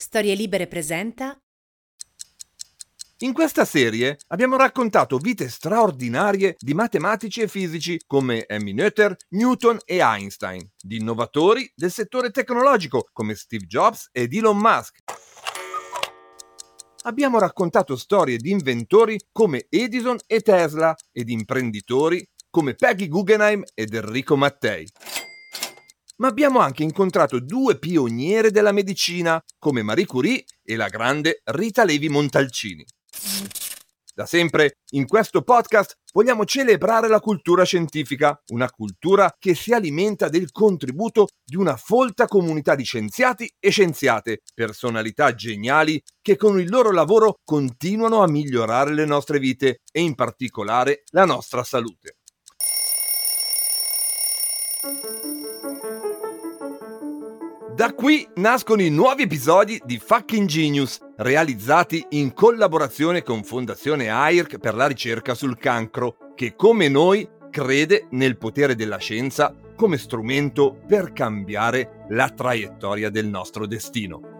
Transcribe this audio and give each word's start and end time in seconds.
Storie 0.00 0.36
Libere 0.36 0.68
presenta. 0.68 1.36
In 3.22 3.32
questa 3.32 3.64
serie 3.64 4.16
abbiamo 4.28 4.56
raccontato 4.56 5.18
vite 5.18 5.48
straordinarie 5.48 6.54
di 6.56 6.72
matematici 6.72 7.40
e 7.40 7.48
fisici 7.48 8.00
come 8.06 8.46
Emmy 8.46 8.72
Noether, 8.72 9.16
Newton 9.30 9.76
e 9.84 9.98
Einstein, 9.98 10.70
di 10.80 10.98
innovatori 10.98 11.68
del 11.74 11.90
settore 11.90 12.30
tecnologico 12.30 13.08
come 13.12 13.34
Steve 13.34 13.66
Jobs 13.66 14.08
ed 14.12 14.32
Elon 14.32 14.58
Musk. 14.58 14.98
Abbiamo 17.02 17.40
raccontato 17.40 17.96
storie 17.96 18.36
di 18.36 18.52
inventori 18.52 19.18
come 19.32 19.66
Edison 19.68 20.16
e 20.28 20.42
Tesla 20.42 20.94
e 21.10 21.24
di 21.24 21.32
imprenditori 21.32 22.24
come 22.48 22.74
Peggy 22.74 23.08
Guggenheim 23.08 23.64
ed 23.74 23.92
Enrico 23.92 24.36
Mattei 24.36 24.88
ma 26.18 26.28
abbiamo 26.28 26.60
anche 26.60 26.82
incontrato 26.82 27.40
due 27.40 27.78
pioniere 27.78 28.50
della 28.50 28.72
medicina, 28.72 29.42
come 29.58 29.82
Marie 29.82 30.06
Curie 30.06 30.44
e 30.62 30.76
la 30.76 30.88
grande 30.88 31.40
Rita 31.44 31.84
Levi 31.84 32.08
Montalcini. 32.08 32.84
Da 34.18 34.26
sempre, 34.26 34.78
in 34.94 35.06
questo 35.06 35.42
podcast 35.42 35.94
vogliamo 36.12 36.44
celebrare 36.44 37.06
la 37.06 37.20
cultura 37.20 37.62
scientifica, 37.62 38.36
una 38.48 38.68
cultura 38.68 39.32
che 39.38 39.54
si 39.54 39.72
alimenta 39.72 40.28
del 40.28 40.50
contributo 40.50 41.28
di 41.44 41.54
una 41.54 41.76
folta 41.76 42.26
comunità 42.26 42.74
di 42.74 42.82
scienziati 42.82 43.48
e 43.60 43.70
scienziate, 43.70 44.40
personalità 44.52 45.36
geniali 45.36 46.02
che 46.20 46.36
con 46.36 46.58
il 46.58 46.68
loro 46.68 46.90
lavoro 46.90 47.36
continuano 47.44 48.20
a 48.20 48.28
migliorare 48.28 48.92
le 48.92 49.04
nostre 49.04 49.38
vite 49.38 49.82
e 49.92 50.00
in 50.00 50.16
particolare 50.16 51.04
la 51.12 51.24
nostra 51.24 51.62
salute. 51.62 52.16
Da 57.78 57.94
qui 57.94 58.28
nascono 58.34 58.82
i 58.82 58.90
nuovi 58.90 59.22
episodi 59.22 59.80
di 59.84 60.00
Fucking 60.00 60.48
Genius, 60.48 60.98
realizzati 61.18 62.04
in 62.08 62.34
collaborazione 62.34 63.22
con 63.22 63.44
Fondazione 63.44 64.08
AIRC 64.08 64.58
per 64.58 64.74
la 64.74 64.88
ricerca 64.88 65.34
sul 65.34 65.56
cancro, 65.58 66.16
che 66.34 66.56
come 66.56 66.88
noi 66.88 67.28
crede 67.52 68.08
nel 68.10 68.36
potere 68.36 68.74
della 68.74 68.96
scienza 68.96 69.54
come 69.76 69.96
strumento 69.96 70.76
per 70.88 71.12
cambiare 71.12 72.06
la 72.08 72.28
traiettoria 72.30 73.10
del 73.10 73.28
nostro 73.28 73.64
destino. 73.64 74.37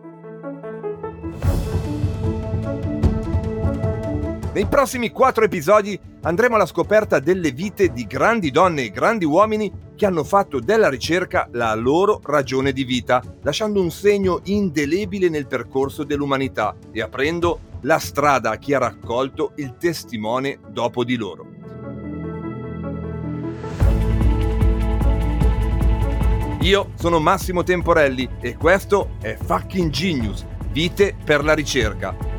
Nei 4.58 4.66
prossimi 4.66 5.12
quattro 5.12 5.44
episodi 5.44 5.96
andremo 6.22 6.56
alla 6.56 6.66
scoperta 6.66 7.20
delle 7.20 7.52
vite 7.52 7.92
di 7.92 8.08
grandi 8.08 8.50
donne 8.50 8.82
e 8.82 8.90
grandi 8.90 9.24
uomini 9.24 9.70
che 9.94 10.04
hanno 10.04 10.24
fatto 10.24 10.58
della 10.58 10.88
ricerca 10.88 11.48
la 11.52 11.72
loro 11.76 12.20
ragione 12.24 12.72
di 12.72 12.82
vita, 12.82 13.22
lasciando 13.42 13.80
un 13.80 13.92
segno 13.92 14.40
indelebile 14.46 15.28
nel 15.28 15.46
percorso 15.46 16.02
dell'umanità 16.02 16.74
e 16.90 17.00
aprendo 17.00 17.60
la 17.82 18.00
strada 18.00 18.50
a 18.50 18.56
chi 18.56 18.74
ha 18.74 18.80
raccolto 18.80 19.52
il 19.58 19.76
testimone 19.78 20.58
dopo 20.70 21.04
di 21.04 21.14
loro. 21.14 21.46
Io 26.62 26.90
sono 26.96 27.20
Massimo 27.20 27.62
Temporelli 27.62 28.28
e 28.40 28.56
questo 28.56 29.10
è 29.20 29.36
Fucking 29.40 29.88
Genius, 29.92 30.44
vite 30.72 31.14
per 31.24 31.44
la 31.44 31.54
ricerca 31.54 32.38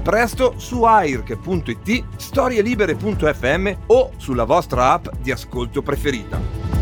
presto 0.00 0.54
su 0.56 0.84
airc.it, 0.84 2.04
storielibere.fm 2.16 3.72
o 3.86 4.12
sulla 4.16 4.44
vostra 4.44 4.92
app 4.92 5.08
di 5.20 5.30
ascolto 5.30 5.82
preferita. 5.82 6.79